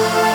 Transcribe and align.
Bye. 0.00 0.29